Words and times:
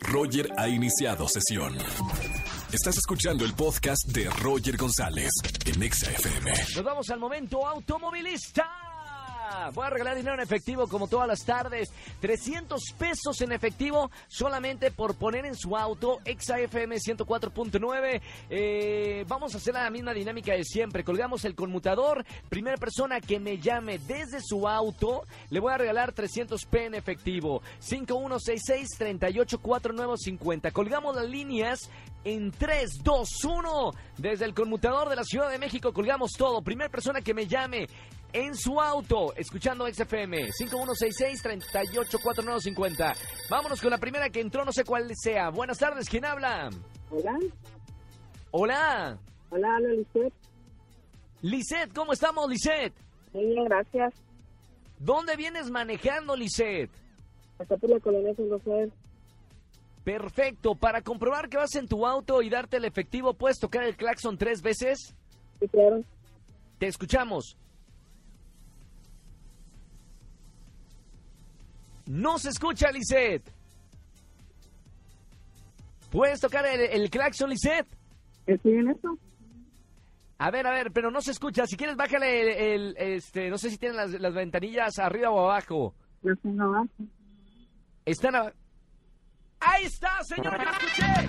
Roger 0.00 0.48
ha 0.56 0.68
iniciado 0.68 1.28
sesión. 1.28 1.76
Estás 2.72 2.96
escuchando 2.98 3.44
el 3.44 3.54
podcast 3.54 4.06
de 4.08 4.28
Roger 4.30 4.76
González 4.76 5.30
en 5.66 5.82
Exa 5.82 6.10
FM. 6.10 6.52
Nos 6.74 6.84
vamos 6.84 7.10
al 7.10 7.18
momento 7.18 7.66
automovilista. 7.66 8.91
Voy 9.74 9.86
a 9.86 9.90
regalar 9.90 10.16
dinero 10.16 10.34
en 10.34 10.40
efectivo 10.40 10.88
como 10.88 11.06
todas 11.08 11.28
las 11.28 11.44
tardes. 11.44 11.92
300 12.20 12.80
pesos 12.98 13.40
en 13.40 13.52
efectivo 13.52 14.10
solamente 14.28 14.90
por 14.90 15.16
poner 15.16 15.46
en 15.46 15.56
su 15.56 15.74
auto 15.76 16.18
XAFM 16.24 16.96
104.9. 16.96 18.20
Eh, 18.50 19.24
vamos 19.28 19.54
a 19.54 19.58
hacer 19.58 19.74
la 19.74 19.88
misma 19.90 20.12
dinámica 20.12 20.52
de 20.52 20.64
siempre. 20.64 21.04
Colgamos 21.04 21.44
el 21.44 21.54
conmutador. 21.54 22.24
Primera 22.48 22.76
persona 22.76 23.20
que 23.20 23.38
me 23.40 23.58
llame 23.58 23.98
desde 23.98 24.40
su 24.42 24.68
auto, 24.68 25.22
le 25.50 25.60
voy 25.60 25.72
a 25.72 25.78
regalar 25.78 26.12
300 26.12 26.64
P 26.66 26.86
en 26.86 26.94
efectivo. 26.94 27.62
5166-384950. 27.80 30.72
Colgamos 30.72 31.16
las 31.16 31.28
líneas 31.28 31.90
en 32.24 32.52
3, 32.52 33.02
2, 33.02 33.44
1. 33.44 33.90
Desde 34.18 34.44
el 34.44 34.54
conmutador 34.54 35.08
de 35.08 35.16
la 35.16 35.24
Ciudad 35.24 35.50
de 35.50 35.58
México 35.58 35.92
colgamos 35.92 36.32
todo. 36.32 36.62
Primera 36.62 36.90
persona 36.90 37.20
que 37.20 37.34
me 37.34 37.46
llame 37.46 37.86
en 38.32 38.54
su 38.54 38.80
auto, 38.80 39.34
escuchando 39.36 39.86
XFM 39.86 40.50
5166-384950. 40.52 43.14
Vámonos 43.50 43.80
con 43.80 43.90
la 43.90 43.98
primera 43.98 44.30
que 44.30 44.40
entró, 44.40 44.64
no 44.64 44.72
sé 44.72 44.84
cuál 44.84 45.10
sea. 45.14 45.50
Buenas 45.50 45.78
tardes, 45.78 46.08
¿quién 46.08 46.24
habla? 46.24 46.70
Hola. 47.10 47.38
Hola. 48.50 49.18
Hola, 49.50 49.68
hola, 49.76 49.88
Lisette. 49.90 50.32
Lisette, 51.42 51.92
¿cómo 51.94 52.12
estamos, 52.12 52.48
Lisette? 52.48 52.94
Muy 53.32 53.46
bien, 53.46 53.64
gracias. 53.64 54.14
¿Dónde 54.98 55.36
vienes 55.36 55.70
manejando, 55.70 56.36
Lisette? 56.36 56.90
Hasta 57.58 57.76
por 57.76 57.90
la 57.90 58.00
colonia 58.00 58.34
San 58.34 58.50
Rafael. 58.50 58.92
Perfecto. 60.04 60.74
Para 60.74 61.02
comprobar 61.02 61.48
que 61.48 61.56
vas 61.56 61.74
en 61.74 61.86
tu 61.86 62.06
auto 62.06 62.42
y 62.42 62.50
darte 62.50 62.76
el 62.76 62.84
efectivo, 62.84 63.34
¿puedes 63.34 63.58
tocar 63.58 63.84
el 63.84 63.96
claxon 63.96 64.36
tres 64.36 64.62
veces? 64.62 65.14
Sí, 65.60 65.68
claro. 65.68 66.02
Te 66.78 66.88
escuchamos. 66.88 67.56
No 72.12 72.38
se 72.38 72.50
escucha, 72.50 72.90
Lisette. 72.92 73.50
¿Puedes 76.10 76.40
tocar 76.40 76.66
el, 76.66 76.80
el 76.80 77.08
claxon, 77.08 77.48
Lisette? 77.48 77.88
¿Estoy 78.46 78.74
en 78.74 78.90
esto? 78.90 79.16
A 80.36 80.50
ver, 80.50 80.66
a 80.66 80.72
ver, 80.72 80.92
pero 80.92 81.10
no 81.10 81.22
se 81.22 81.30
escucha. 81.30 81.64
Si 81.66 81.74
quieres, 81.74 81.96
bájale 81.96 82.42
el, 82.42 82.48
el, 82.48 82.96
este, 82.98 83.48
no 83.48 83.56
sé 83.56 83.70
si 83.70 83.78
tienen 83.78 83.96
las, 83.96 84.10
las 84.10 84.34
ventanillas 84.34 84.98
arriba 84.98 85.30
o 85.30 85.40
abajo. 85.48 85.94
Yo 86.22 86.36
tengo 86.36 86.64
abajo. 86.64 86.88
Están 88.04 88.36
a... 88.36 88.52
Ahí 89.60 89.84
está, 89.84 90.22
señor, 90.24 90.62
yo 90.62 90.70
escuché. 90.70 91.28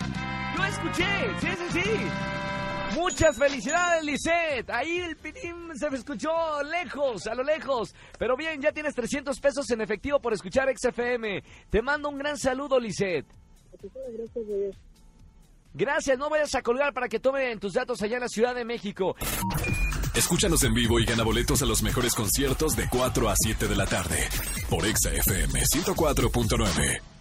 Yo 0.57 0.65
escuché, 0.65 1.39
sí, 1.39 1.47
sí, 1.47 1.81
sí. 1.81 1.89
Muchas 2.93 3.37
felicidades, 3.37 4.03
Lisette. 4.03 4.69
Ahí 4.69 4.99
el 4.99 5.15
pitín 5.15 5.71
se 5.75 5.89
me 5.89 5.97
escuchó 5.97 6.29
lejos, 6.63 7.27
a 7.27 7.35
lo 7.35 7.43
lejos. 7.43 7.93
Pero 8.17 8.35
bien, 8.35 8.61
ya 8.61 8.71
tienes 8.71 8.93
300 8.95 9.39
pesos 9.39 9.69
en 9.71 9.81
efectivo 9.81 10.19
por 10.19 10.33
escuchar 10.33 10.67
XFM. 10.75 11.43
Te 11.69 11.81
mando 11.81 12.09
un 12.09 12.17
gran 12.17 12.37
saludo, 12.37 12.79
Lisette. 12.79 13.25
Gracias, 15.73 16.17
no 16.17 16.29
vayas 16.29 16.53
a 16.55 16.61
colgar 16.61 16.93
para 16.93 17.09
que 17.09 17.19
tomen 17.19 17.59
tus 17.59 17.73
datos 17.73 18.01
allá 18.01 18.15
en 18.17 18.21
la 18.21 18.27
Ciudad 18.27 18.53
de 18.53 18.63
México. 18.63 19.15
Escúchanos 20.13 20.63
en 20.63 20.73
vivo 20.75 20.99
y 20.99 21.05
gana 21.05 21.23
boletos 21.23 21.63
a 21.63 21.65
los 21.65 21.81
mejores 21.81 22.13
conciertos 22.13 22.75
de 22.75 22.87
4 22.87 23.29
a 23.29 23.35
7 23.35 23.67
de 23.67 23.75
la 23.75 23.87
tarde 23.87 24.29
por 24.69 24.85
Exa 24.85 25.11
FM 25.11 25.59
104.9. 25.61 27.12